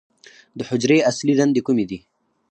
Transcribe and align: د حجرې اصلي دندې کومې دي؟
د 0.57 0.59
حجرې 0.69 0.97
اصلي 1.11 1.33
دندې 1.39 1.61
کومې 1.67 1.85
دي؟ 1.89 1.99